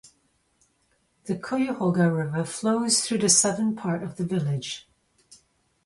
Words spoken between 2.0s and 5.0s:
River flows through the southern part of the village.